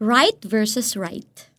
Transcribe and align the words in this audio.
Right 0.00 0.40
versus 0.48 0.96
right. 0.96 1.52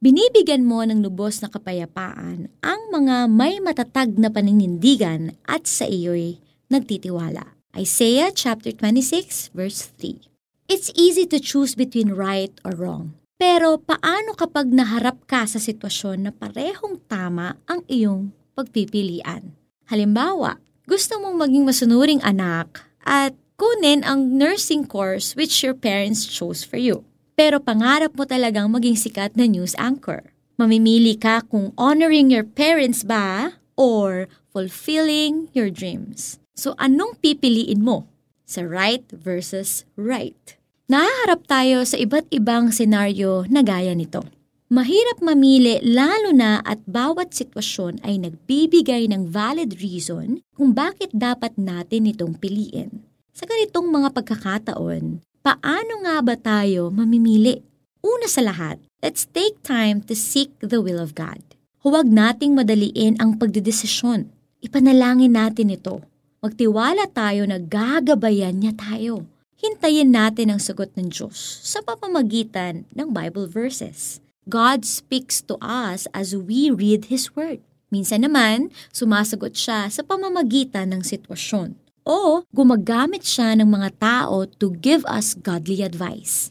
Binibigyan 0.00 0.64
mo 0.64 0.80
ng 0.80 1.04
lubos 1.04 1.44
na 1.44 1.52
kapayapaan 1.52 2.48
ang 2.64 2.80
mga 2.88 3.28
may 3.28 3.60
matatag 3.60 4.16
na 4.16 4.32
paninindigan 4.32 5.36
at 5.44 5.68
sa 5.68 5.84
iyo'y 5.84 6.40
nagtitiwala. 6.72 7.52
Isaiah 7.76 8.32
chapter 8.32 8.72
26 8.72 9.52
verse 9.52 9.92
3. 10.00 10.24
It's 10.72 10.88
easy 10.96 11.28
to 11.28 11.36
choose 11.36 11.76
between 11.76 12.16
right 12.16 12.56
or 12.64 12.72
wrong. 12.72 13.12
Pero 13.36 13.76
paano 13.76 14.40
kapag 14.40 14.72
naharap 14.72 15.28
ka 15.28 15.44
sa 15.44 15.60
sitwasyon 15.60 16.24
na 16.24 16.32
parehong 16.32 16.96
tama 17.12 17.60
ang 17.68 17.84
iyong 17.92 18.32
pagpipilian? 18.56 19.52
Halimbawa, 19.92 20.56
gusto 20.88 21.20
mong 21.20 21.36
maging 21.36 21.68
masunuring 21.68 22.24
anak 22.24 22.88
at 23.04 23.36
kunin 23.60 24.00
ang 24.00 24.32
nursing 24.40 24.88
course 24.88 25.36
which 25.36 25.60
your 25.60 25.76
parents 25.76 26.24
chose 26.24 26.64
for 26.64 26.80
you. 26.80 27.04
Pero 27.32 27.58
pangarap 27.60 28.12
mo 28.12 28.28
talagang 28.28 28.68
maging 28.68 28.96
sikat 28.96 29.34
na 29.34 29.48
news 29.48 29.72
anchor. 29.80 30.32
Mamimili 30.60 31.16
ka 31.16 31.40
kung 31.48 31.72
honoring 31.80 32.28
your 32.28 32.44
parents 32.44 33.02
ba 33.02 33.56
or 33.74 34.28
fulfilling 34.52 35.48
your 35.56 35.72
dreams. 35.72 36.36
So 36.52 36.76
anong 36.76 37.18
pipiliin 37.24 37.80
mo 37.80 38.06
sa 38.44 38.60
right 38.62 39.08
versus 39.08 39.88
right? 39.96 40.60
Nahaharap 40.92 41.48
tayo 41.48 41.88
sa 41.88 41.96
iba't 41.96 42.28
ibang 42.28 42.68
senaryo 42.68 43.48
na 43.48 43.64
gaya 43.64 43.96
nito. 43.96 44.28
Mahirap 44.72 45.20
mamili 45.20 45.80
lalo 45.84 46.32
na 46.32 46.60
at 46.64 46.80
bawat 46.88 47.32
sitwasyon 47.32 48.00
ay 48.04 48.20
nagbibigay 48.20 49.04
ng 49.08 49.28
valid 49.28 49.80
reason 49.80 50.40
kung 50.56 50.72
bakit 50.72 51.12
dapat 51.12 51.52
natin 51.60 52.08
itong 52.08 52.36
piliin. 52.36 53.04
Sa 53.32 53.44
ganitong 53.48 53.88
mga 53.88 54.16
pagkakataon, 54.16 55.20
Paano 55.42 56.06
nga 56.06 56.22
ba 56.22 56.38
tayo 56.38 56.94
mamimili? 56.94 57.66
Una 57.98 58.30
sa 58.30 58.46
lahat, 58.46 58.78
let's 59.02 59.26
take 59.26 59.58
time 59.66 59.98
to 59.98 60.14
seek 60.14 60.54
the 60.62 60.78
will 60.78 61.02
of 61.02 61.18
God. 61.18 61.42
Huwag 61.82 62.06
nating 62.06 62.54
madaliin 62.54 63.18
ang 63.18 63.42
pagdedesisyon. 63.42 64.30
Ipanalangin 64.62 65.34
natin 65.34 65.74
ito. 65.74 65.98
Magtiwala 66.46 67.10
tayo 67.10 67.42
na 67.42 67.58
gagabayan 67.58 68.62
niya 68.62 68.70
tayo. 68.78 69.26
Hintayin 69.58 70.14
natin 70.14 70.54
ang 70.54 70.62
sagot 70.62 70.94
ng 70.94 71.10
Diyos 71.10 71.34
sa 71.66 71.82
pamamagitan 71.82 72.86
ng 72.94 73.10
Bible 73.10 73.50
verses. 73.50 74.22
God 74.46 74.86
speaks 74.86 75.42
to 75.42 75.58
us 75.58 76.06
as 76.14 76.38
we 76.38 76.70
read 76.70 77.10
His 77.10 77.34
Word. 77.34 77.58
Minsan 77.90 78.22
naman, 78.22 78.70
sumasagot 78.94 79.58
siya 79.58 79.90
sa 79.90 80.06
pamamagitan 80.06 80.94
ng 80.94 81.02
sitwasyon 81.02 81.81
o 82.02 82.46
gumagamit 82.50 83.26
siya 83.26 83.58
ng 83.58 83.68
mga 83.68 83.98
tao 83.98 84.46
to 84.58 84.74
give 84.78 85.02
us 85.10 85.34
godly 85.34 85.82
advice. 85.82 86.50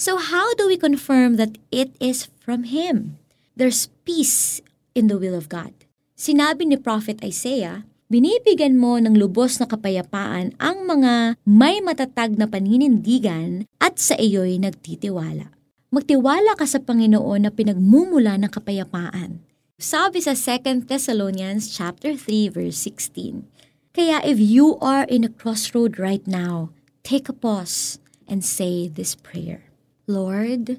So 0.00 0.16
how 0.16 0.56
do 0.56 0.64
we 0.64 0.80
confirm 0.80 1.36
that 1.36 1.60
it 1.68 1.92
is 2.00 2.32
from 2.40 2.64
Him? 2.64 3.20
There's 3.52 3.92
peace 4.08 4.64
in 4.96 5.12
the 5.12 5.20
will 5.20 5.36
of 5.36 5.52
God. 5.52 5.76
Sinabi 6.16 6.68
ni 6.68 6.80
Prophet 6.80 7.20
Isaiah, 7.20 7.84
binibigyan 8.08 8.80
mo 8.80 8.96
ng 8.96 9.16
lubos 9.16 9.60
na 9.60 9.68
kapayapaan 9.68 10.56
ang 10.56 10.88
mga 10.88 11.36
may 11.44 11.84
matatag 11.84 12.36
na 12.40 12.48
paninindigan 12.48 13.68
at 13.76 14.00
sa 14.00 14.16
iyo'y 14.16 14.56
nagtitiwala. 14.60 15.52
Magtiwala 15.90 16.54
ka 16.54 16.64
sa 16.64 16.80
Panginoon 16.80 17.44
na 17.44 17.50
pinagmumula 17.52 18.38
ng 18.38 18.50
kapayapaan. 18.50 19.42
Sabi 19.80 20.20
sa 20.20 20.36
2 20.36 20.86
Thessalonians 20.86 21.72
chapter 21.72 22.12
3 22.12 22.52
verse 22.52 22.78
16, 22.84 23.59
kaya 23.94 24.22
if 24.22 24.38
you 24.38 24.78
are 24.78 25.04
in 25.08 25.24
a 25.24 25.32
crossroad 25.32 25.98
right 25.98 26.24
now, 26.26 26.70
take 27.02 27.28
a 27.28 27.36
pause 27.36 27.98
and 28.28 28.44
say 28.44 28.86
this 28.86 29.14
prayer. 29.14 29.70
Lord, 30.06 30.78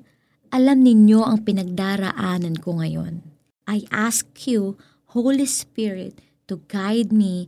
alam 0.51 0.83
ninyo 0.83 1.23
ang 1.23 1.47
pinagdaraanan 1.47 2.59
ko 2.59 2.79
ngayon. 2.83 3.23
I 3.67 3.87
ask 3.91 4.27
you, 4.47 4.75
Holy 5.15 5.47
Spirit, 5.47 6.19
to 6.51 6.59
guide 6.67 7.15
me 7.15 7.47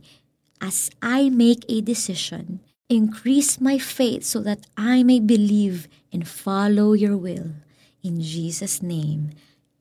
as 0.60 0.88
I 1.04 1.28
make 1.28 1.68
a 1.68 1.84
decision. 1.84 2.64
Increase 2.88 3.60
my 3.60 3.76
faith 3.76 4.24
so 4.24 4.40
that 4.44 4.64
I 4.76 5.04
may 5.04 5.20
believe 5.20 5.88
and 6.12 6.28
follow 6.28 6.92
your 6.92 7.16
will. 7.16 7.56
In 8.04 8.20
Jesus' 8.20 8.80
name, 8.84 9.32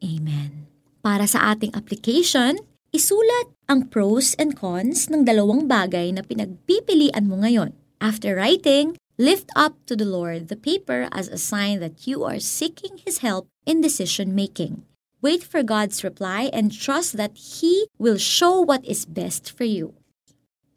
Amen. 0.03 0.67
Para 0.99 1.23
sa 1.23 1.55
ating 1.55 1.71
application, 1.71 2.59
Isulat 2.93 3.49
ang 3.65 3.89
pros 3.89 4.37
and 4.37 4.53
cons 4.53 5.09
ng 5.09 5.25
dalawang 5.25 5.65
bagay 5.65 6.13
na 6.13 6.21
pinagpipilian 6.21 7.25
mo 7.25 7.41
ngayon. 7.41 7.73
After 7.97 8.37
writing, 8.37 9.01
lift 9.17 9.49
up 9.57 9.73
to 9.89 9.97
the 9.97 10.05
Lord 10.05 10.45
the 10.45 10.53
paper 10.53 11.09
as 11.09 11.25
a 11.25 11.41
sign 11.41 11.81
that 11.81 12.05
you 12.05 12.21
are 12.21 12.37
seeking 12.37 13.01
His 13.01 13.25
help 13.25 13.49
in 13.65 13.81
decision 13.81 14.37
making. 14.37 14.85
Wait 15.25 15.41
for 15.41 15.65
God's 15.65 16.05
reply 16.05 16.53
and 16.53 16.69
trust 16.69 17.17
that 17.17 17.33
He 17.33 17.89
will 17.97 18.21
show 18.21 18.61
what 18.61 18.85
is 18.85 19.09
best 19.09 19.49
for 19.49 19.65
you. 19.65 19.97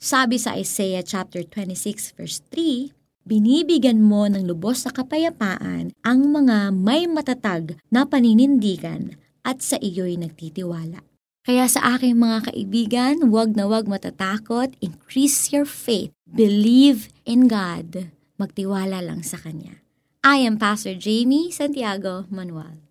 Sabi 0.00 0.40
sa 0.40 0.56
Isaiah 0.56 1.04
chapter 1.04 1.44
26 1.44 2.16
verse 2.16 2.40
3, 2.48 2.96
binibigyan 3.28 4.00
mo 4.00 4.24
ng 4.24 4.48
lubos 4.48 4.88
na 4.88 4.96
kapayapaan 4.96 5.92
ang 6.00 6.20
mga 6.32 6.72
may 6.72 7.04
matatag 7.04 7.76
na 7.92 8.08
paninindigan 8.08 9.20
at 9.44 9.60
sa 9.60 9.76
iyo'y 9.76 10.16
nagtitiwala. 10.16 11.04
Kaya 11.46 11.70
sa 11.70 11.94
aking 11.94 12.18
mga 12.18 12.50
kaibigan, 12.50 13.14
huwag 13.30 13.54
na 13.54 13.70
huwag 13.70 13.86
matatakot, 13.86 14.74
increase 14.82 15.54
your 15.54 15.62
faith, 15.62 16.10
believe 16.26 17.06
in 17.22 17.46
God, 17.46 18.10
magtiwala 18.34 18.98
lang 18.98 19.22
sa 19.22 19.38
Kanya. 19.38 19.78
I 20.26 20.42
am 20.42 20.58
Pastor 20.58 20.98
Jamie 20.98 21.54
Santiago 21.54 22.26
Manuel. 22.34 22.85